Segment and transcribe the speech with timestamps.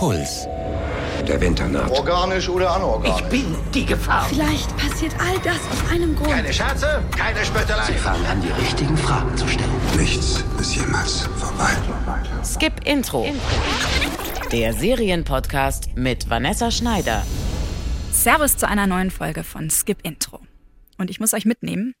[0.00, 0.46] Puls.
[1.28, 1.90] Der Winter naht.
[1.90, 3.20] Organisch oder anorganisch?
[3.20, 4.24] Ich bin die Gefahr.
[4.30, 6.30] Vielleicht passiert all das aus einem Grund.
[6.30, 7.84] Keine Scherze, keine Spöttelei.
[7.84, 9.68] Sie fangen an, die richtigen Fragen zu stellen.
[9.98, 11.76] Nichts ist jemals vorbei.
[12.42, 13.26] Skip Intro.
[14.50, 17.22] Der Serienpodcast mit Vanessa Schneider.
[18.10, 20.40] Servus zu einer neuen Folge von Skip Intro.
[20.96, 21.92] Und ich muss euch mitnehmen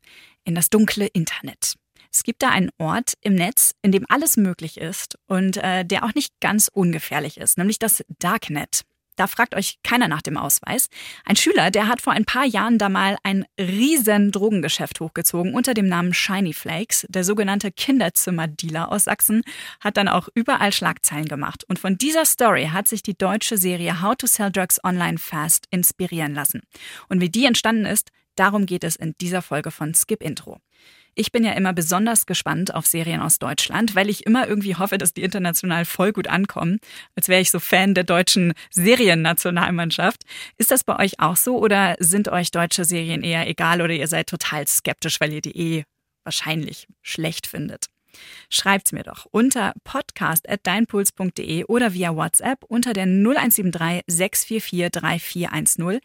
[0.44, 1.74] in das dunkle Internet.
[2.12, 6.04] Es gibt da einen Ort im Netz, in dem alles möglich ist und äh, der
[6.04, 8.82] auch nicht ganz ungefährlich ist, nämlich das Darknet.
[9.20, 10.88] Da fragt euch keiner nach dem Ausweis.
[11.26, 15.74] Ein Schüler, der hat vor ein paar Jahren da mal ein riesen Drogengeschäft hochgezogen unter
[15.74, 17.04] dem Namen Shiny Flakes.
[17.10, 19.42] Der sogenannte Kinderzimmerdealer aus Sachsen
[19.78, 21.64] hat dann auch überall Schlagzeilen gemacht.
[21.68, 25.66] Und von dieser Story hat sich die deutsche Serie How to Sell Drugs Online Fast
[25.70, 26.62] inspirieren lassen.
[27.10, 30.60] Und wie die entstanden ist, darum geht es in dieser Folge von Skip Intro.
[31.14, 34.96] Ich bin ja immer besonders gespannt auf Serien aus Deutschland, weil ich immer irgendwie hoffe,
[34.96, 36.78] dass die international voll gut ankommen,
[37.16, 40.22] als wäre ich so Fan der deutschen Seriennationalmannschaft.
[40.56, 44.08] Ist das bei euch auch so oder sind euch deutsche Serien eher egal oder ihr
[44.08, 45.84] seid total skeptisch, weil ihr die eh
[46.24, 47.86] wahrscheinlich schlecht findet?
[48.48, 56.00] Schreibt's mir doch unter podcast.deinpuls.de oder via WhatsApp unter der 0173 644 3410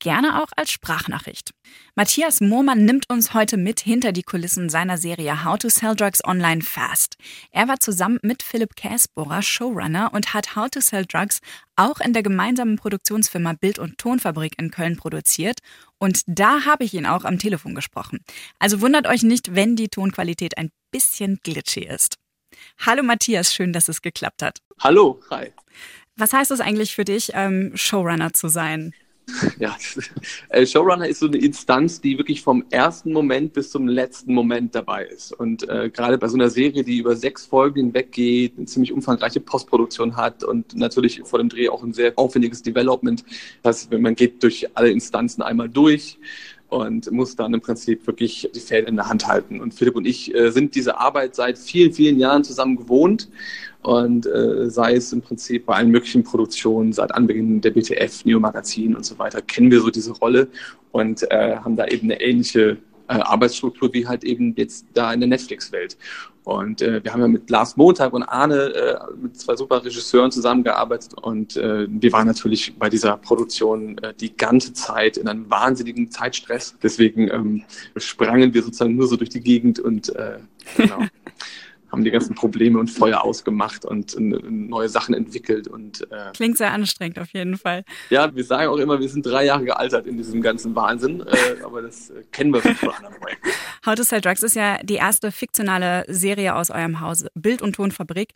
[0.00, 1.52] gerne auch als Sprachnachricht.
[1.94, 6.24] Matthias Mohrmann nimmt uns heute mit hinter die Kulissen seiner Serie How to Sell Drugs
[6.24, 7.16] Online Fast.
[7.52, 11.40] Er war zusammen mit Philipp Käsbohrer Showrunner und hat How to Sell Drugs
[11.76, 15.60] auch in der gemeinsamen Produktionsfirma Bild- und Tonfabrik in Köln produziert.
[15.98, 18.20] Und da habe ich ihn auch am Telefon gesprochen.
[18.58, 22.16] Also wundert euch nicht, wenn die Tonqualität ein bisschen glitchy ist.
[22.78, 24.58] Hallo Matthias, schön, dass es geklappt hat.
[24.80, 25.52] Hallo, hi.
[26.16, 28.92] Was heißt es eigentlich für dich, ähm, Showrunner zu sein?
[29.58, 29.76] Ja,
[30.48, 34.74] äh, Showrunner ist so eine Instanz, die wirklich vom ersten Moment bis zum letzten Moment
[34.74, 35.32] dabei ist.
[35.32, 38.92] Und äh, gerade bei so einer Serie, die über sechs Folgen hinweg geht, eine ziemlich
[38.92, 43.24] umfangreiche Postproduktion hat und natürlich vor dem Dreh auch ein sehr aufwendiges Development.
[43.62, 46.18] Das heißt, man geht durch alle Instanzen einmal durch
[46.70, 49.60] und muss dann im Prinzip wirklich die Fäden in der Hand halten.
[49.60, 53.28] Und Philipp und ich äh, sind diese Arbeit seit vielen, vielen Jahren zusammen gewohnt
[53.82, 58.38] und äh, sei es im Prinzip bei allen möglichen Produktionen, seit Anbeginn der BTF, Neo
[58.38, 60.48] Magazin und so weiter, kennen wir so diese Rolle
[60.92, 62.78] und äh, haben da eben eine ähnliche
[63.08, 65.96] äh, Arbeitsstruktur wie halt eben jetzt da in der Netflix-Welt.
[66.44, 70.32] Und äh, wir haben ja mit Lars Montag und Arne äh, mit zwei super Regisseuren
[70.32, 75.50] zusammengearbeitet und äh, wir waren natürlich bei dieser Produktion äh, die ganze Zeit in einem
[75.50, 76.76] wahnsinnigen Zeitstress.
[76.82, 77.64] Deswegen ähm,
[77.96, 80.38] sprangen wir sozusagen nur so durch die Gegend und äh,
[80.76, 81.00] genau.
[81.90, 85.68] haben die ganzen Probleme und Feuer ausgemacht und neue Sachen entwickelt.
[85.68, 87.84] Und, äh, Klingt sehr anstrengend auf jeden Fall.
[88.10, 91.62] Ja, wir sagen auch immer, wir sind drei Jahre gealtert in diesem ganzen Wahnsinn, äh,
[91.64, 93.48] aber das äh, kennen wir von anderen Projekten.
[93.84, 97.74] How to Sell Drugs ist ja die erste fiktionale Serie aus eurem Hause, Bild- und
[97.74, 98.34] Tonfabrik.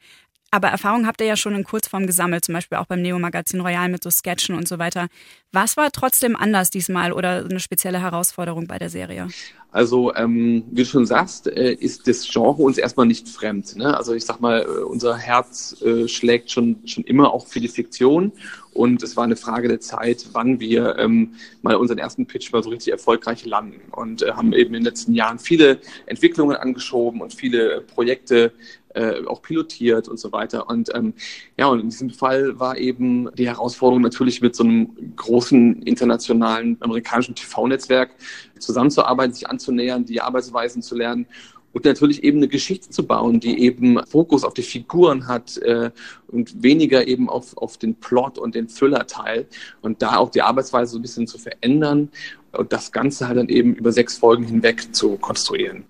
[0.54, 3.88] Aber Erfahrung habt ihr ja schon in Kurzform gesammelt, zum Beispiel auch beim Neo-Magazin Royal
[3.88, 5.08] mit so Sketchen und so weiter.
[5.50, 9.26] Was war trotzdem anders diesmal oder eine spezielle Herausforderung bei der Serie?
[9.72, 13.74] Also, ähm, wie du schon sagst, äh, ist das Genre uns erstmal nicht fremd.
[13.74, 13.96] Ne?
[13.96, 17.66] Also ich sag mal, äh, unser Herz äh, schlägt schon, schon immer auch für die
[17.66, 18.30] Fiktion.
[18.74, 22.62] Und es war eine Frage der Zeit, wann wir ähm, mal unseren ersten Pitch mal
[22.62, 23.80] so richtig erfolgreich landen.
[23.92, 28.52] Und äh, haben eben in den letzten Jahren viele Entwicklungen angeschoben und viele Projekte
[28.94, 30.68] äh, auch pilotiert und so weiter.
[30.68, 31.14] Und ähm,
[31.56, 36.76] ja, und in diesem Fall war eben die Herausforderung natürlich mit so einem großen internationalen
[36.80, 38.10] amerikanischen TV-Netzwerk
[38.58, 41.26] zusammenzuarbeiten, sich anzunähern, die Arbeitsweisen zu lernen
[41.74, 45.90] und natürlich eben eine Geschichte zu bauen, die eben Fokus auf die Figuren hat äh,
[46.28, 49.46] und weniger eben auf, auf den Plot und den Thriller-Teil
[49.82, 52.08] und da auch die Arbeitsweise so ein bisschen zu verändern
[52.52, 55.84] und das Ganze halt dann eben über sechs Folgen hinweg zu konstruieren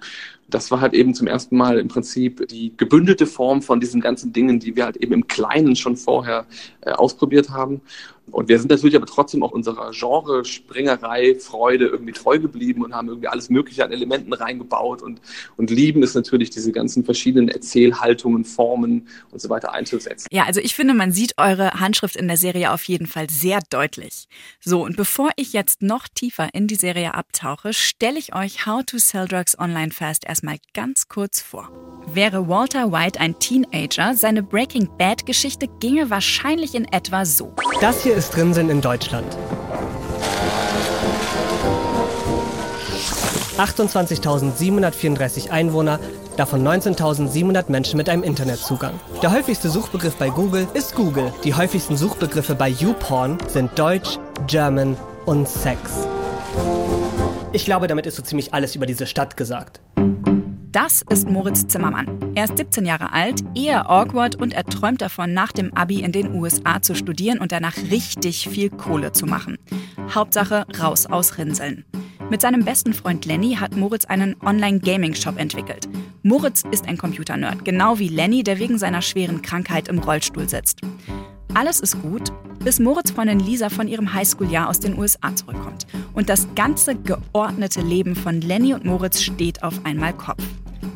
[0.55, 4.33] das war halt eben zum ersten Mal im Prinzip die gebündelte Form von diesen ganzen
[4.33, 6.47] Dingen, die wir halt eben im Kleinen schon vorher
[6.83, 7.81] äh, ausprobiert haben.
[8.31, 13.09] Und wir sind natürlich aber trotzdem auch unserer Genre-Springerei, Freude irgendwie treu geblieben und haben
[13.09, 15.21] irgendwie alles Mögliche an Elementen reingebaut und,
[15.57, 20.27] und lieben es natürlich, diese ganzen verschiedenen Erzählhaltungen, Formen und so weiter einzusetzen.
[20.31, 23.61] Ja, also ich finde, man sieht eure Handschrift in der Serie auf jeden Fall sehr
[23.71, 24.29] deutlich.
[24.61, 28.85] So, und bevor ich jetzt noch tiefer in die Serie abtauche, stelle ich euch How
[28.85, 31.71] to Sell Drugs Online Fast erstmal ganz kurz vor.
[32.07, 37.55] Wäre Walter White ein Teenager, seine Breaking Bad Geschichte ginge wahrscheinlich in etwa so.
[37.81, 39.37] Das hier ist Drinnsinn in Deutschland.
[43.59, 45.99] 28.734 Einwohner,
[46.37, 48.95] davon 19.700 Menschen mit einem Internetzugang.
[49.23, 51.33] Der häufigste Suchbegriff bei Google ist Google.
[51.45, 54.97] Die häufigsten Suchbegriffe bei YouPorn sind Deutsch, German
[55.27, 56.07] und Sex.
[57.53, 59.81] Ich glaube, damit ist so ziemlich alles über diese Stadt gesagt.
[60.75, 62.33] Das ist Moritz Zimmermann.
[62.35, 66.11] Er ist 17 Jahre alt, eher awkward und er träumt davon, nach dem Abi in
[66.11, 69.57] den USA zu studieren und danach richtig viel Kohle zu machen.
[70.13, 71.85] Hauptsache raus aus Rinseln.
[72.29, 75.89] Mit seinem besten Freund Lenny hat Moritz einen Online-Gaming-Shop entwickelt.
[76.25, 80.81] Moritz ist ein Computernerd, genau wie Lenny, der wegen seiner schweren Krankheit im Rollstuhl sitzt.
[81.55, 82.33] Alles ist gut,
[82.65, 85.87] bis Moritz Freundin Lisa von ihrem Highschool-Jahr aus den USA zurückkommt.
[86.15, 90.43] Und das ganze geordnete Leben von Lenny und Moritz steht auf einmal Kopf.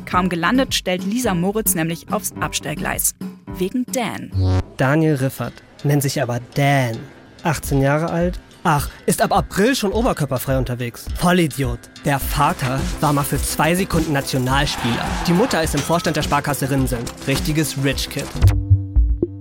[0.09, 3.13] Kaum gelandet, stellt Lisa Moritz nämlich aufs Abstellgleis.
[3.57, 4.31] Wegen Dan.
[4.77, 5.53] Daniel Riffert,
[5.83, 6.97] nennt sich aber Dan.
[7.43, 8.39] 18 Jahre alt.
[8.63, 11.05] Ach, ist ab April schon oberkörperfrei unterwegs.
[11.15, 11.79] Vollidiot.
[12.05, 15.05] Der Vater war mal für zwei Sekunden Nationalspieler.
[15.27, 17.05] Die Mutter ist im Vorstand der Sparkasse Rinseln.
[17.25, 18.25] Richtiges Rich Kid.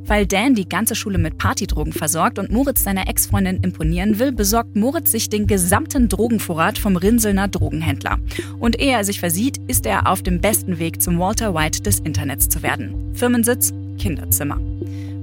[0.09, 4.75] Weil Dan die ganze Schule mit Partydrogen versorgt und Moritz seiner Ex-Freundin imponieren will, besorgt
[4.75, 8.19] Moritz sich den gesamten Drogenvorrat vom Rinselner Drogenhändler.
[8.59, 12.01] Und ehe er sich versieht, ist er auf dem besten Weg zum Walter White des
[12.01, 13.15] Internets zu werden.
[13.15, 14.59] Firmensitz, Kinderzimmer.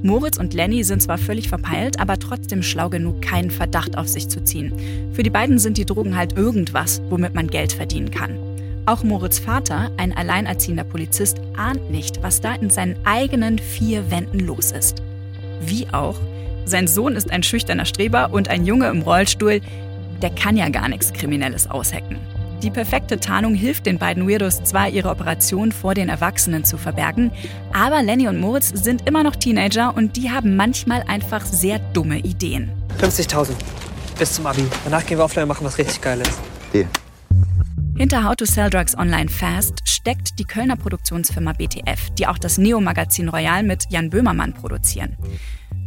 [0.03, 4.29] Moritz und Lenny sind zwar völlig verpeilt, aber trotzdem schlau genug, keinen Verdacht auf sich
[4.29, 4.71] zu ziehen.
[5.13, 8.38] Für die beiden sind die Drogen halt irgendwas, womit man Geld verdienen kann.
[8.87, 14.39] Auch Moritz Vater, ein alleinerziehender Polizist, ahnt nicht, was da in seinen eigenen vier Wänden
[14.39, 15.01] los ist.
[15.59, 16.19] Wie auch,
[16.65, 19.61] sein Sohn ist ein schüchterner Streber und ein Junge im Rollstuhl,
[20.21, 22.19] der kann ja gar nichts Kriminelles aushecken.
[22.61, 27.31] Die perfekte Tarnung hilft den beiden Weirdos zwar, ihre Operation vor den Erwachsenen zu verbergen,
[27.73, 32.19] aber Lenny und Moritz sind immer noch Teenager und die haben manchmal einfach sehr dumme
[32.19, 32.71] Ideen.
[33.01, 33.49] 50.000
[34.17, 34.63] bis zum Abi.
[34.83, 36.29] Danach gehen wir offline und machen was richtig Geiles.
[36.71, 36.88] Deal.
[37.97, 42.57] Hinter How to Sell Drugs Online Fast steckt die Kölner Produktionsfirma BTF, die auch das
[42.57, 45.15] Neo-Magazin Royal mit Jan Böhmermann produzieren.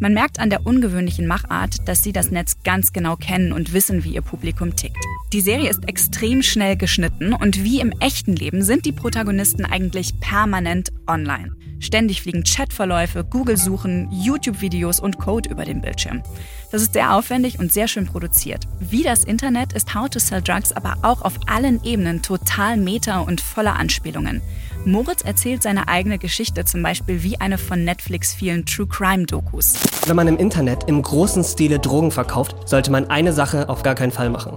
[0.00, 4.04] Man merkt an der ungewöhnlichen Machart, dass sie das Netz ganz genau kennen und wissen,
[4.04, 4.96] wie ihr Publikum tickt.
[5.34, 10.18] Die Serie ist extrem schnell geschnitten und wie im echten Leben sind die Protagonisten eigentlich
[10.18, 11.52] permanent online.
[11.80, 16.22] Ständig fliegen Chatverläufe, Google-Suchen, YouTube-Videos und Code über den Bildschirm.
[16.70, 18.64] Das ist sehr aufwendig und sehr schön produziert.
[18.80, 23.20] Wie das Internet ist How to Sell Drugs aber auch auf allen Ebenen total meta
[23.20, 24.42] und voller Anspielungen.
[24.84, 29.74] Moritz erzählt seine eigene Geschichte, zum Beispiel wie eine von Netflix vielen True Crime Dokus.
[30.06, 33.94] Wenn man im Internet im großen Stile Drogen verkauft, sollte man eine Sache auf gar
[33.94, 34.56] keinen Fall machen.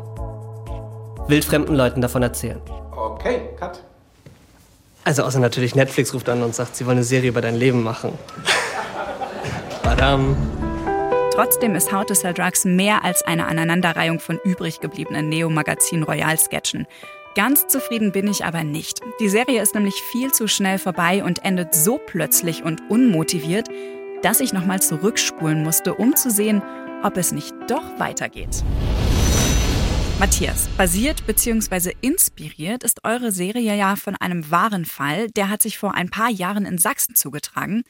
[1.27, 2.59] Wildfremden Leuten davon erzählen.
[2.91, 3.83] Okay, cut.
[5.03, 7.83] Also außer natürlich Netflix ruft an und sagt, sie wollen eine Serie über dein Leben
[7.83, 8.17] machen.
[9.83, 10.35] Badam.
[11.33, 16.85] Trotzdem ist How to Sell Drugs mehr als eine Aneinanderreihung von übrig gebliebenen Neo-Magazin Royal-Sketchen.
[17.35, 18.99] Ganz zufrieden bin ich aber nicht.
[19.21, 23.69] Die Serie ist nämlich viel zu schnell vorbei und endet so plötzlich und unmotiviert,
[24.21, 26.61] dass ich nochmal zurückspulen musste, um zu sehen,
[27.03, 28.63] ob es nicht doch weitergeht.
[30.21, 31.93] Matthias, basiert bzw.
[32.01, 36.29] inspiriert ist eure Serie ja von einem wahren Fall, der hat sich vor ein paar
[36.29, 37.81] Jahren in Sachsen zugetragen.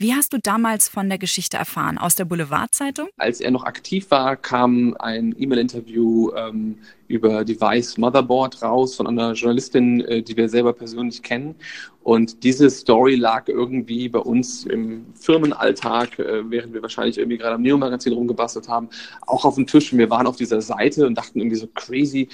[0.00, 1.98] Wie hast du damals von der Geschichte erfahren?
[1.98, 3.08] Aus der Boulevardzeitung?
[3.16, 6.78] Als er noch aktiv war, kam ein E-Mail-Interview ähm,
[7.08, 11.56] über Device Motherboard raus von einer Journalistin, äh, die wir selber persönlich kennen.
[12.04, 17.56] Und diese Story lag irgendwie bei uns im Firmenalltag, äh, während wir wahrscheinlich irgendwie gerade
[17.56, 18.90] am Neo-Magazin rumgebastelt haben,
[19.26, 19.92] auch auf dem Tisch.
[19.92, 22.28] Und wir waren auf dieser Seite und dachten irgendwie so crazy,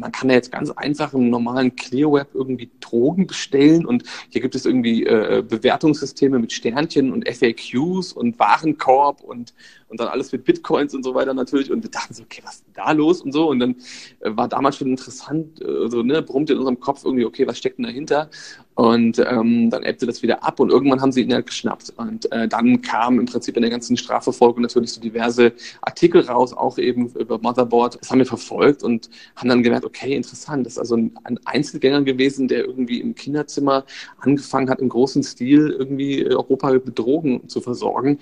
[0.00, 4.54] man kann ja jetzt ganz einfach im normalen ClearWeb irgendwie Drogen bestellen und hier gibt
[4.54, 9.54] es irgendwie äh, Bewertungssysteme mit Sternchen und FAQs und Warenkorb und,
[9.88, 12.56] und dann alles mit Bitcoins und so weiter natürlich und wir dachten so, okay, was
[12.56, 13.76] ist denn da los und so und dann
[14.20, 17.58] äh, war damals schon interessant, äh, so, ne, brummt in unserem Kopf irgendwie, okay, was
[17.58, 18.30] steckt denn dahinter
[18.76, 21.94] und ähm, dann ebbte das wieder ab und irgendwann haben sie ihn ja geschnappt.
[21.96, 26.52] Und äh, dann kam im Prinzip in der ganzen Strafverfolgung natürlich so diverse Artikel raus,
[26.52, 27.98] auch eben über Motherboard.
[27.98, 30.66] Das haben wir verfolgt und haben dann gemerkt, okay, interessant.
[30.66, 33.86] Das ist also ein, ein Einzelgänger gewesen, der irgendwie im Kinderzimmer
[34.18, 38.18] angefangen hat, im großen Stil irgendwie Europa mit Drogen zu versorgen.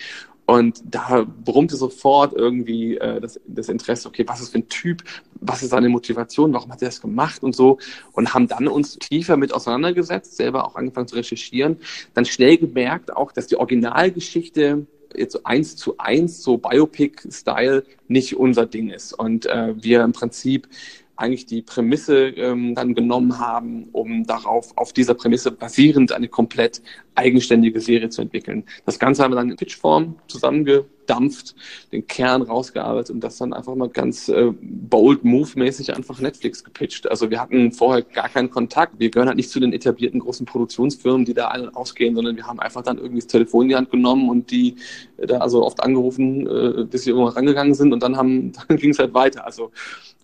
[0.46, 5.02] Und da brummte sofort irgendwie äh, das, das Interesse, okay, was ist für ein Typ,
[5.40, 7.78] was ist seine Motivation, warum hat er das gemacht und so.
[8.12, 11.78] Und haben dann uns tiefer mit auseinandergesetzt, selber auch angefangen zu recherchieren,
[12.12, 14.86] dann schnell gemerkt auch, dass die Originalgeschichte
[15.16, 19.12] jetzt so eins zu eins, so Biopic-Style, nicht unser Ding ist.
[19.12, 20.68] Und äh, wir im Prinzip
[21.16, 26.82] eigentlich die Prämisse ähm, dann genommen haben, um darauf, auf dieser Prämisse basierend eine komplett
[27.14, 28.64] eigenständige Serie zu entwickeln.
[28.84, 31.54] Das Ganze haben wir dann in Pitchform zusammenge rausgedampft,
[31.92, 37.10] den Kern rausgearbeitet und das dann einfach mal ganz äh, bold move-mäßig einfach Netflix gepitcht.
[37.10, 38.98] Also wir hatten vorher gar keinen Kontakt.
[38.98, 42.36] Wir gehören halt nicht zu den etablierten großen Produktionsfirmen, die da ein- und ausgehen, sondern
[42.36, 44.76] wir haben einfach dann irgendwie das Telefon in die Hand genommen und die
[45.18, 48.76] äh, da also oft angerufen, äh, bis sie irgendwann rangegangen sind und dann haben, dann
[48.76, 49.46] ging es halt weiter.
[49.46, 49.70] Also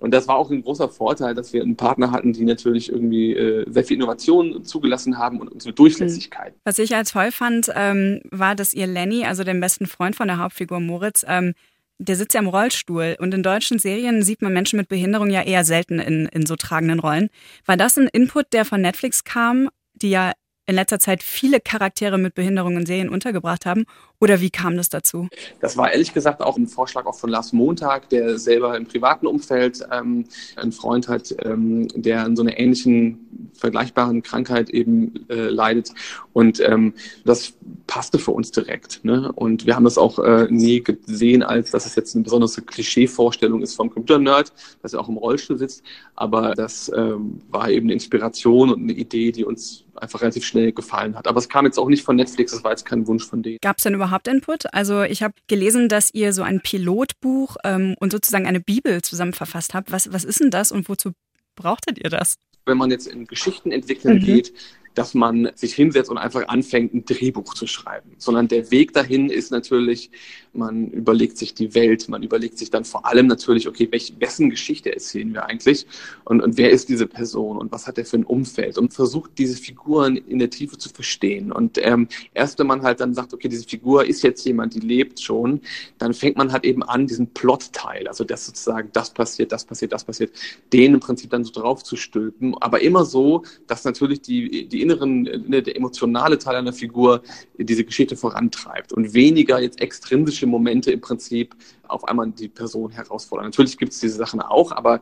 [0.01, 3.35] und das war auch ein großer Vorteil, dass wir einen Partner hatten, die natürlich irgendwie
[3.35, 6.55] äh, sehr viel Innovation zugelassen haben und unsere Durchlässigkeit.
[6.65, 10.27] Was ich als toll fand, ähm, war, dass ihr Lenny, also den besten Freund von
[10.27, 10.39] der
[10.71, 11.55] Hauptfigur Moritz, ähm,
[11.99, 15.43] der sitzt ja im Rollstuhl und in deutschen Serien sieht man Menschen mit Behinderung ja
[15.43, 17.29] eher selten in, in so tragenden Rollen.
[17.67, 20.33] War das ein Input, der von Netflix kam, die ja
[20.67, 23.85] in letzter Zeit viele Charaktere mit Behinderung in Serien untergebracht haben?
[24.23, 25.29] Oder wie kam das dazu?
[25.61, 29.27] Das war ehrlich gesagt auch ein Vorschlag auch von Lars Montag, der selber im privaten
[29.27, 35.49] Umfeld ähm, einen Freund hat, ähm, der an so einer ähnlichen, vergleichbaren Krankheit eben äh,
[35.49, 35.93] leidet.
[36.35, 36.93] Und ähm,
[37.25, 37.55] das
[37.87, 39.03] passte für uns direkt.
[39.05, 39.33] Ne?
[39.33, 43.63] Und wir haben das auch äh, nie gesehen, als dass es jetzt eine besondere Klischee-Vorstellung
[43.63, 45.83] ist vom Computer-Nerd, dass er auch im Rollstuhl sitzt.
[46.15, 50.73] Aber das ähm, war eben eine Inspiration und eine Idee, die uns einfach relativ schnell
[50.73, 51.27] gefallen hat.
[51.27, 53.59] Aber es kam jetzt auch nicht von Netflix, das war jetzt kein Wunsch von denen.
[53.63, 54.73] Gab es denn überhaupt Input?
[54.73, 59.33] Also ich habe gelesen, dass ihr so ein Pilotbuch ähm, und sozusagen eine Bibel zusammen
[59.33, 59.93] verfasst habt.
[59.93, 61.13] Was, was ist denn das und wozu
[61.57, 62.37] brauchtet ihr das?
[62.67, 64.25] Wenn man jetzt in Geschichten entwickeln mhm.
[64.25, 64.53] geht,
[64.95, 69.31] dass man sich hinsetzt und einfach anfängt, ein Drehbuch zu schreiben, sondern der Weg dahin
[69.31, 70.11] ist natürlich,
[70.53, 74.51] man überlegt sich die Welt, man überlegt sich dann vor allem natürlich, okay, welch, wessen
[74.51, 75.87] Geschichte erzählen wir eigentlich?
[76.25, 77.57] Und, und wer ist diese Person?
[77.57, 78.79] Und was hat er für ein Umfeld?
[78.79, 81.53] Und versucht diese Figuren in der Tiefe zu verstehen.
[81.53, 84.81] Und ähm, erst wenn man halt dann sagt, okay, diese Figur ist jetzt jemand, die
[84.81, 85.61] lebt schon,
[85.99, 89.93] dann fängt man halt eben an, diesen Plotteil, also das sozusagen, das passiert, das passiert,
[89.93, 90.33] das passiert,
[90.73, 94.80] den im Prinzip dann so drauf zu stülpen, aber immer so, dass natürlich die, die
[94.81, 97.23] inneren, ne, der emotionale Teil einer Figur
[97.59, 101.55] diese Geschichte vorantreibt und weniger jetzt extrinsische Momente im Prinzip
[101.89, 103.47] auf einmal die Person herausfordern.
[103.47, 105.01] Natürlich gibt es diese Sachen auch, aber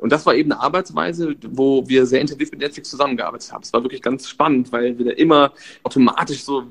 [0.00, 3.62] und das war eben eine Arbeitsweise, wo wir sehr intensiv mit Netflix zusammengearbeitet haben.
[3.62, 6.64] Es war wirklich ganz spannend, weil wir da immer automatisch so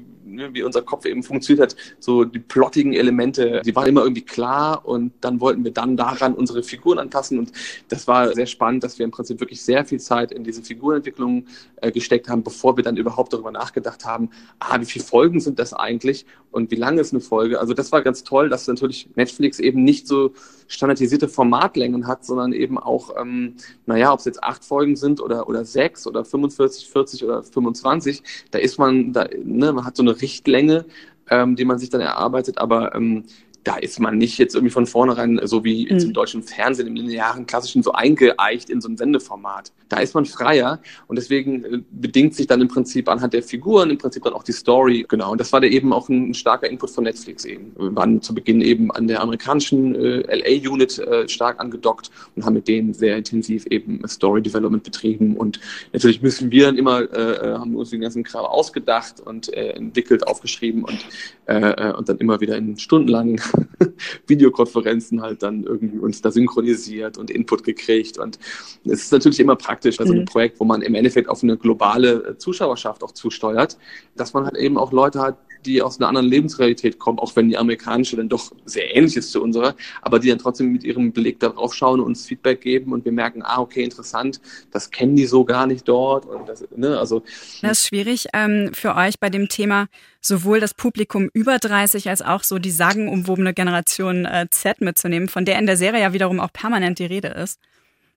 [0.53, 4.85] wie unser Kopf eben funktioniert hat, so die plottigen Elemente, die waren immer irgendwie klar
[4.85, 7.51] und dann wollten wir dann daran unsere Figuren anpassen und
[7.89, 11.45] das war sehr spannend, dass wir im Prinzip wirklich sehr viel Zeit in diese Figurenentwicklung
[11.77, 15.59] äh, gesteckt haben, bevor wir dann überhaupt darüber nachgedacht haben, ah, wie viele Folgen sind
[15.59, 17.59] das eigentlich und wie lange ist eine Folge.
[17.59, 20.33] Also das war ganz toll, dass natürlich Netflix eben nicht so
[20.69, 25.49] standardisierte Formatlängen hat, sondern eben auch, ähm, naja, ob es jetzt acht Folgen sind oder,
[25.49, 30.03] oder sechs oder 45, 40 oder 25, da ist man, da, ne, man hat so
[30.03, 30.85] eine Richtlänge,
[31.29, 33.25] ähm, die man sich dann erarbeitet, aber ähm,
[33.69, 35.99] da ist man nicht jetzt irgendwie von vornherein so wie mhm.
[35.99, 39.71] im deutschen Fernsehen, im linearen, klassischen, so eingeeicht in so ein Sendeformat.
[39.89, 43.91] Da ist man freier und deswegen äh, bedingt sich dann im Prinzip anhand der Figuren
[43.91, 45.05] im Prinzip dann auch die Story.
[45.07, 45.33] Genau.
[45.33, 47.71] Und das war da eben auch ein, starker Input von Netflix eben.
[47.77, 52.55] Wir waren zu Beginn eben an der amerikanischen äh, LA-Unit äh, stark angedockt und haben
[52.55, 55.37] mit denen sehr intensiv eben Story Development betrieben.
[55.37, 55.59] Und
[55.93, 59.73] natürlich müssen wir dann immer, äh, äh haben uns den ganzen Kram ausgedacht und äh,
[59.73, 61.05] entwickelt, aufgeschrieben und,
[61.45, 63.39] äh, und dann immer wieder in stundenlangen
[64.27, 68.17] Videokonferenzen halt dann irgendwie uns da synchronisiert und Input gekriegt.
[68.17, 68.39] Und
[68.85, 70.25] es ist natürlich immer praktisch bei so einem mhm.
[70.25, 73.77] Projekt, wo man im Endeffekt auf eine globale Zuschauerschaft auch zusteuert,
[74.15, 77.49] dass man halt eben auch Leute hat, die aus einer anderen Lebensrealität kommen, auch wenn
[77.49, 81.11] die amerikanische dann doch sehr ähnlich ist zu unserer, aber die dann trotzdem mit ihrem
[81.11, 84.39] Blick darauf schauen und uns Feedback geben und wir merken, ah, okay, interessant,
[84.71, 86.25] das kennen die so gar nicht dort.
[86.25, 87.23] Und das, ne, also,
[87.61, 89.87] das ist schwierig ähm, für euch bei dem Thema,
[90.21, 95.45] sowohl das Publikum über 30 als auch so die sagenumwobene Generation äh, Z mitzunehmen, von
[95.45, 97.59] der in der Serie ja wiederum auch permanent die Rede ist.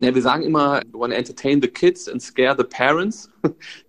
[0.01, 3.32] Ja, wir sagen immer, we want to entertain the kids and scare the parents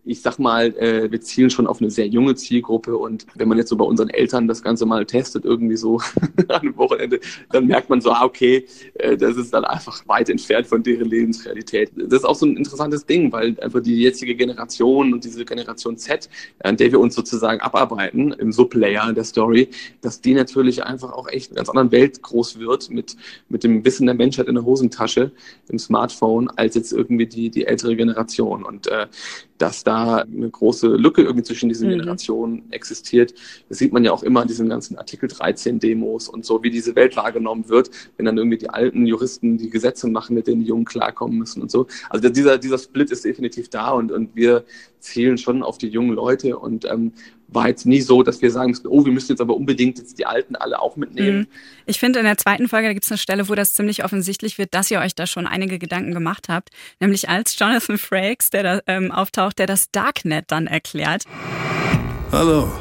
[0.06, 3.58] ich sag mal, äh, wir zielen schon auf eine sehr junge Zielgruppe und wenn man
[3.58, 6.00] jetzt so bei unseren Eltern das Ganze mal testet, irgendwie so
[6.48, 7.20] an einem Wochenende,
[7.52, 11.10] dann merkt man so, ah, okay, äh, das ist dann einfach weit entfernt von deren
[11.10, 11.92] Lebensrealität.
[11.96, 15.98] Das ist auch so ein interessantes Ding, weil einfach die jetzige Generation und diese Generation
[15.98, 16.30] Z,
[16.60, 19.70] an der wir uns sozusagen abarbeiten, im Sublayer der Story,
[20.02, 23.16] dass die natürlich einfach auch echt in einer ganz anderen Welt groß wird mit,
[23.50, 25.32] mit dem Wissen der Menschheit in der Hosentasche,
[25.70, 28.64] im Smartphone, als jetzt irgendwie die, die ältere Generation.
[28.64, 29.08] Und äh,
[29.58, 32.00] dass da eine große Lücke irgendwie zwischen diesen mhm.
[32.00, 33.34] Generationen existiert.
[33.70, 36.70] Das sieht man ja auch immer in diesen ganzen Artikel 13 Demos und so, wie
[36.70, 40.62] diese Welt wahrgenommen wird, wenn dann irgendwie die alten Juristen die Gesetze machen, mit denen
[40.62, 41.88] die Jungen klarkommen müssen und so.
[42.10, 44.66] Also dieser, dieser Split ist definitiv da und, und wir
[45.00, 47.12] zählen schon auf die jungen Leute und ähm,
[47.54, 50.18] war jetzt nie so, dass wir sagen müssen, oh, wir müssen jetzt aber unbedingt jetzt
[50.20, 51.40] die Alten alle auch mitnehmen.
[51.40, 51.48] Mhm.
[51.86, 54.58] Ich finde, in der zweiten Folge, da gibt es eine Stelle, wo das ziemlich offensichtlich
[54.58, 56.70] wird, dass ihr euch da schon einige Gedanken gemacht habt.
[57.00, 61.24] Nämlich als Jonathan Frakes, der da ähm, auftaucht, der das Darknet dann erklärt.
[62.32, 62.72] Hallo,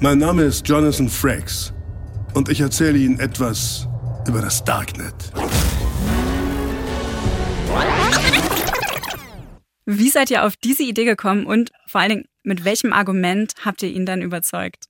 [0.00, 1.72] mein Name ist Jonathan Frakes.
[2.34, 3.86] und ich erzähle Ihnen etwas
[4.26, 5.14] über das Darknet.
[9.92, 13.82] Wie seid ihr auf diese Idee gekommen und vor allen Dingen, mit welchem Argument habt
[13.82, 14.84] ihr ihn dann überzeugt?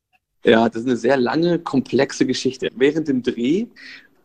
[0.45, 2.69] Ja, das ist eine sehr lange, komplexe Geschichte.
[2.75, 3.66] Während dem Dreh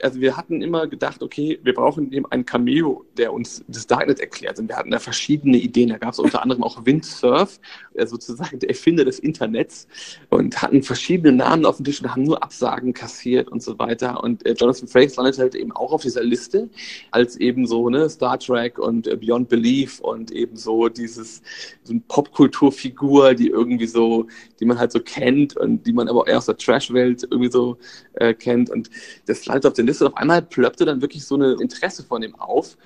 [0.01, 4.19] also wir hatten immer gedacht, okay, wir brauchen eben einen Cameo, der uns das Darknet
[4.19, 4.59] erklärt.
[4.59, 5.89] Und wir hatten da verschiedene Ideen.
[5.89, 7.59] Da gab es unter anderem auch Windsurf,
[8.05, 9.87] sozusagen der Erfinder des Internets,
[10.29, 14.23] und hatten verschiedene Namen auf dem Tisch und haben nur Absagen kassiert und so weiter.
[14.23, 16.69] Und äh, Jonathan Frakes landet halt eben auch auf dieser Liste
[17.11, 21.41] als eben so ne, Star Trek und äh, Beyond Belief und eben so dieses
[21.83, 24.27] so eine Popkulturfigur, die irgendwie so,
[24.59, 27.77] die man halt so kennt und die man aber eher aus der Trash-Welt irgendwie so
[28.15, 28.69] äh, kennt.
[28.69, 28.89] Und
[29.25, 30.05] das landet auf der Liste.
[30.05, 32.77] Und auf einmal plöppte dann wirklich so eine Interesse von ihm auf.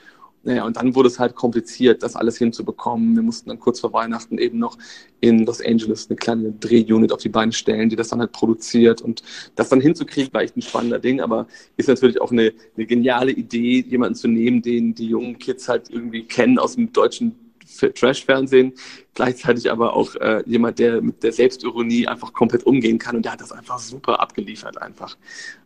[0.44, 3.14] Naja, und dann wurde es halt kompliziert, das alles hinzubekommen.
[3.16, 4.78] Wir mussten dann kurz vor Weihnachten eben noch
[5.20, 9.02] in Los Angeles eine kleine Drehunit auf die Beine stellen, die das dann halt produziert.
[9.02, 9.22] Und
[9.56, 13.32] das dann hinzukriegen, war echt ein spannender Ding, aber ist natürlich auch eine, eine geniale
[13.32, 17.36] Idee, jemanden zu nehmen, den die jungen Kids halt irgendwie kennen aus dem deutschen
[17.78, 18.74] Trash-Fernsehen,
[19.14, 23.34] gleichzeitig aber auch äh, jemand, der mit der Selbstironie einfach komplett umgehen kann und der
[23.34, 25.18] hat das einfach super abgeliefert einfach.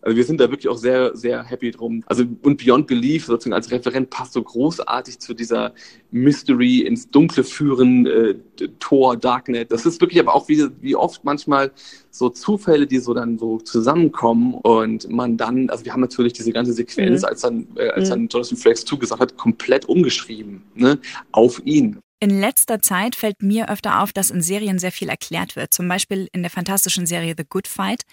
[0.02, 2.04] Also wir sind da wirklich auch sehr, sehr happy drum.
[2.08, 5.74] Also und Beyond Belief sozusagen als Referent passt so großartig zu dieser
[6.12, 8.36] Mystery ins Dunkle führen, äh,
[8.80, 9.72] Tor, Darknet.
[9.72, 11.72] Das ist wirklich aber auch wie, wie oft manchmal
[12.12, 16.52] so Zufälle, die so dann so zusammenkommen und man dann, also wir haben natürlich diese
[16.52, 17.28] ganze Sequenz, mhm.
[17.28, 18.28] als dann, äh, als dann mhm.
[18.30, 21.00] Jonathan Frakes zugesagt hat, komplett umgeschrieben, ne,
[21.32, 22.00] auf ihn.
[22.24, 25.74] In letzter Zeit fällt mir öfter auf, dass in Serien sehr viel erklärt wird.
[25.74, 28.04] Zum Beispiel in der fantastischen Serie The Good Fight.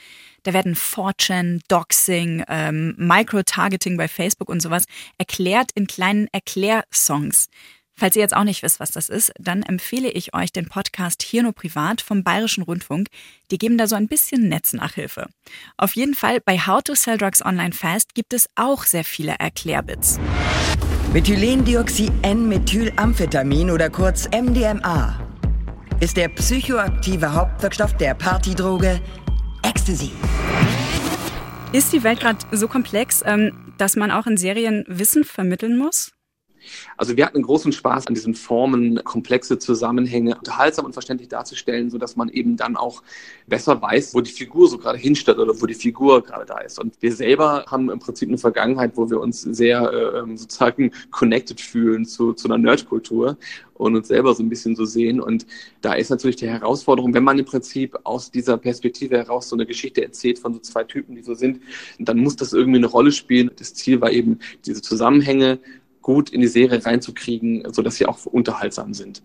[0.43, 4.87] Da werden Fortune, Doxing, ähm, Micro-Targeting bei Facebook und sowas
[5.17, 7.47] erklärt in kleinen Erklärsongs.
[7.95, 11.23] Falls ihr jetzt auch nicht wisst, was das ist, dann empfehle ich euch den Podcast
[11.23, 13.11] Hier nur privat vom Bayerischen Rundfunk.
[13.52, 15.29] Die geben da so ein bisschen Netznachhilfe.
[15.76, 19.37] Auf jeden Fall bei How to Sell Drugs Online Fast gibt es auch sehr viele
[19.38, 20.19] Erklärbits.
[21.12, 25.19] Methylendioxy-N-Methylamphetamin oder kurz MDMA
[25.99, 29.00] ist der psychoaktive Hauptwirkstoff der Partydroge
[29.64, 30.12] Ecstasy.
[31.73, 36.12] Ist die Welt gerade so komplex, ähm, dass man auch in Serien Wissen vermitteln muss?
[36.97, 41.90] Also wir hatten einen großen Spaß an diesen Formen, komplexe Zusammenhänge unterhaltsam und verständlich darzustellen,
[41.90, 43.02] sodass man eben dann auch
[43.47, 46.79] besser weiß, wo die Figur so gerade hinstellt oder wo die Figur gerade da ist.
[46.79, 51.61] Und wir selber haben im Prinzip eine Vergangenheit, wo wir uns sehr äh, sozusagen connected
[51.61, 53.37] fühlen zu, zu einer Nerdkultur
[53.81, 55.20] und uns selber so ein bisschen so sehen.
[55.20, 55.46] Und
[55.81, 59.66] da ist natürlich die Herausforderung, wenn man im Prinzip aus dieser Perspektive heraus so eine
[59.66, 61.62] Geschichte erzählt von so zwei Typen, die so sind,
[61.99, 63.51] dann muss das irgendwie eine Rolle spielen.
[63.57, 65.59] Das Ziel war eben, diese Zusammenhänge
[66.11, 69.23] gut in die Serie reinzukriegen, so dass sie auch unterhaltsam sind.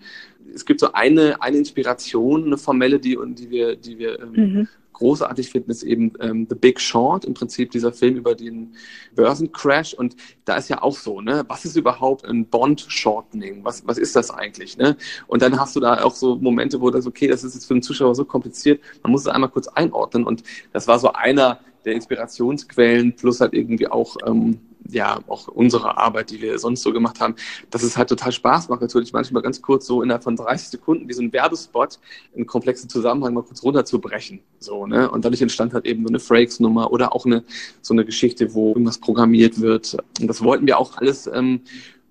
[0.54, 4.68] Es gibt so eine, eine Inspiration, eine formelle, die, die wir, die wir ähm, mhm.
[4.94, 8.76] großartig finden, ist eben ähm, The Big Short, im Prinzip dieser Film über den
[9.16, 9.96] Börsencrash.
[9.96, 13.66] Und da ist ja auch so, ne, was ist überhaupt ein Bond-Shortening?
[13.66, 14.78] Was, was ist das eigentlich?
[14.78, 14.96] Ne?
[15.26, 17.74] Und dann hast du da auch so Momente, wo das, okay, das ist jetzt für
[17.74, 20.24] den Zuschauer so kompliziert, man muss es einmal kurz einordnen.
[20.24, 25.98] Und das war so einer der Inspirationsquellen, plus halt irgendwie auch ähm, ja, auch unsere
[25.98, 27.36] Arbeit, die wir sonst so gemacht haben,
[27.70, 31.08] dass es halt total Spaß macht, natürlich manchmal ganz kurz so innerhalb von 30 Sekunden
[31.16, 32.00] ein Werbespot
[32.36, 34.42] einen komplexen Zusammenhang mal kurz runterzubrechen.
[34.60, 35.10] So, ne?
[35.10, 37.44] Und dadurch entstand halt eben so eine Frakes-Nummer oder auch eine,
[37.82, 39.98] so eine Geschichte, wo irgendwas programmiert wird.
[40.20, 41.62] Und das wollten wir auch alles ähm,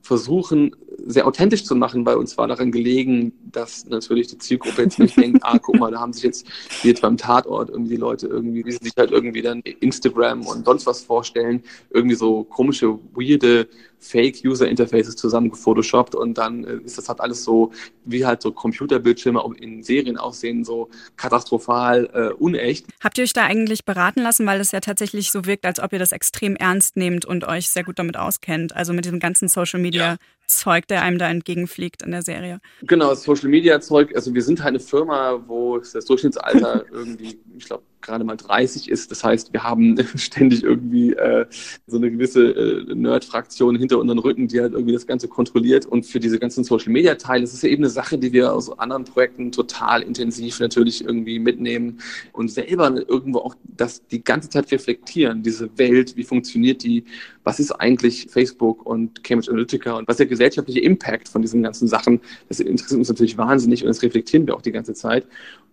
[0.03, 0.75] versuchen,
[1.07, 2.05] sehr authentisch zu machen.
[2.05, 5.91] Bei uns war daran gelegen, dass natürlich die Zielgruppe jetzt nicht denkt, ah, guck mal,
[5.91, 6.47] da haben sich jetzt,
[6.83, 10.47] wie jetzt beim Tatort, irgendwie die Leute irgendwie, wie sie sich halt irgendwie dann Instagram
[10.47, 13.69] und sonst was vorstellen, irgendwie so komische, weirde
[14.05, 17.73] Fake-User-Interfaces zusammen gefotoshoppt und dann äh, ist das halt alles so,
[18.05, 22.87] wie halt so Computerbildschirme in Serien aussehen, so katastrophal äh, unecht.
[23.03, 25.93] Habt ihr euch da eigentlich beraten lassen, weil es ja tatsächlich so wirkt, als ob
[25.93, 29.49] ihr das extrem ernst nehmt und euch sehr gut damit auskennt, also mit diesem ganzen
[29.49, 30.17] Social Media ja.
[30.59, 32.61] Zeug, der einem da entgegenfliegt in der Serie.
[32.83, 34.15] Genau, Social Media Zeug.
[34.15, 38.89] Also wir sind halt eine Firma, wo das Durchschnittsalter irgendwie, ich glaube, gerade mal 30
[38.91, 39.11] ist.
[39.11, 41.47] Das heißt, wir haben ständig irgendwie äh,
[41.87, 45.87] so eine gewisse äh, Nerd-Fraktion hinter unseren Rücken, die halt irgendwie das Ganze kontrolliert.
[45.87, 49.05] Und für diese ganzen Social-Media-Teile, das ist ja eben eine Sache, die wir aus anderen
[49.05, 51.99] Projekten total intensiv natürlich irgendwie mitnehmen
[52.33, 57.05] und selber irgendwo auch das die ganze Zeit reflektieren, diese Welt, wie funktioniert die,
[57.45, 61.63] was ist eigentlich Facebook und Cambridge Analytica und was ist der gesellschaftliche Impact von diesen
[61.63, 62.21] ganzen Sachen.
[62.49, 65.27] Das interessiert uns natürlich wahnsinnig und das reflektieren wir auch die ganze Zeit.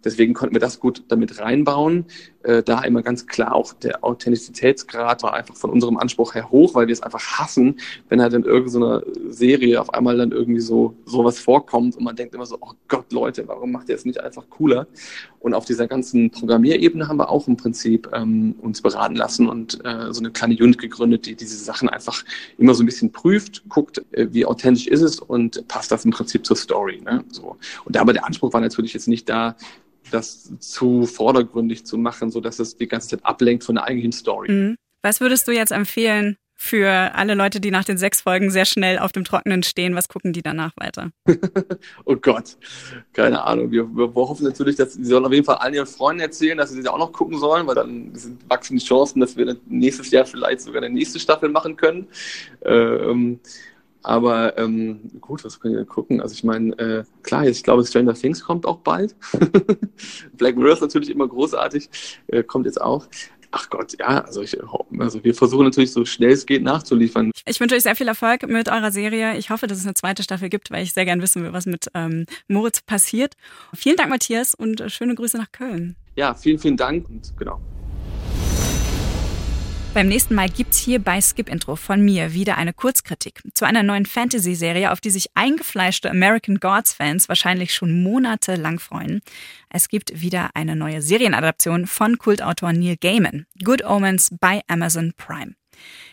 [0.03, 2.05] Deswegen konnten wir das gut damit reinbauen.
[2.43, 6.73] äh, da immer ganz klar auch der Authentizitätsgrad war einfach von unserem Anspruch her hoch,
[6.73, 10.95] weil wir es einfach hassen, wenn halt in irgendeiner Serie auf einmal dann irgendwie so
[11.05, 14.19] sowas vorkommt und man denkt immer so, oh Gott, Leute, warum macht ihr es nicht
[14.19, 14.87] einfach cooler?
[15.39, 19.83] Und auf dieser ganzen Programmierebene haben wir auch im Prinzip ähm, uns beraten lassen und
[19.85, 22.23] äh, so eine kleine Unit gegründet, die diese Sachen einfach
[22.57, 26.11] immer so ein bisschen prüft, guckt, äh, wie authentisch ist es und passt das im
[26.11, 27.01] Prinzip zur Story.
[27.03, 27.23] Ne?
[27.29, 27.57] So.
[27.85, 29.55] Und aber der Anspruch war natürlich jetzt nicht da,
[30.09, 34.11] das zu vordergründig zu machen, so dass es die ganze Zeit ablenkt von der eigentlichen
[34.11, 34.51] Story.
[34.51, 34.75] Mhm.
[35.03, 38.99] Was würdest du jetzt empfehlen für alle Leute, die nach den sechs Folgen sehr schnell
[38.99, 39.95] auf dem Trockenen stehen?
[39.95, 41.09] Was gucken die danach weiter?
[42.05, 42.55] oh Gott,
[43.13, 43.71] keine Ahnung.
[43.71, 46.69] Wir, wir, hoffen natürlich, dass sie sollen auf jeden Fall allen ihren Freunden erzählen, dass
[46.69, 48.13] sie sie auch noch gucken sollen, weil dann
[48.47, 52.07] wachsen die Chancen, dass wir nächstes Jahr vielleicht sogar eine nächste Staffel machen können.
[52.63, 53.39] Ähm,
[54.03, 56.21] aber ähm, gut, was können wir gucken?
[56.21, 59.15] Also ich meine, äh, klar, ich glaube, Stranger Things kommt auch bald.
[60.33, 61.89] Black Mirror ist natürlich immer großartig,
[62.27, 63.07] äh, kommt jetzt auch.
[63.53, 64.57] Ach Gott, ja, also, ich,
[64.97, 67.31] also wir versuchen natürlich so schnell es geht nachzuliefern.
[67.45, 69.37] Ich wünsche euch sehr viel Erfolg mit eurer Serie.
[69.37, 71.65] Ich hoffe, dass es eine zweite Staffel gibt, weil ich sehr gern wissen will, was
[71.65, 73.35] mit ähm, Moritz passiert.
[73.73, 75.97] Vielen Dank, Matthias, und schöne Grüße nach Köln.
[76.15, 77.59] Ja, vielen, vielen Dank und genau.
[79.93, 83.83] Beim nächsten Mal gibt's hier bei Skip Intro von mir wieder eine Kurzkritik zu einer
[83.83, 89.19] neuen Fantasy-Serie, auf die sich eingefleischte American Gods-Fans wahrscheinlich schon monatelang freuen.
[89.69, 95.55] Es gibt wieder eine neue Serienadaption von Kultautor Neil Gaiman, Good Omens bei Amazon Prime.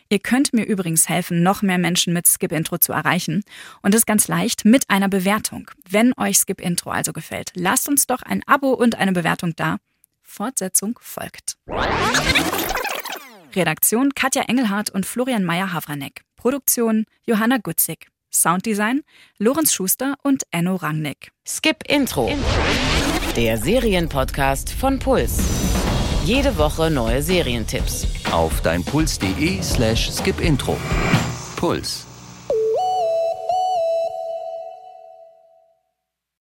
[0.08, 3.44] Ihr könnt mir übrigens helfen, noch mehr Menschen mit Skip Intro zu erreichen.
[3.82, 5.70] Und das ganz leicht mit einer Bewertung.
[5.88, 9.76] Wenn euch Skip Intro also gefällt, lasst uns doch ein Abo und eine Bewertung da.
[10.24, 11.58] Fortsetzung folgt.
[13.58, 16.22] Redaktion Katja Engelhardt und Florian Meyer-Havranek.
[16.36, 18.06] Produktion Johanna Gutzig.
[18.32, 19.02] Sounddesign
[19.38, 21.30] Lorenz Schuster und Enno Rangnick.
[21.46, 22.30] Skip Intro.
[23.36, 25.38] Der Serienpodcast von Puls.
[26.24, 28.06] Jede Woche neue Serientipps.
[28.32, 30.76] Auf deinpuls.de slash skipintro.
[31.56, 32.07] Puls.